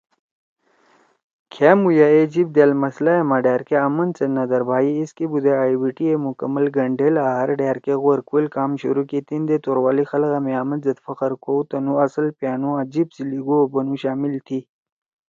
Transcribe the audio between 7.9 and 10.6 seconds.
غورکوئیل کام شروع کی تیندے توروالی خلگا می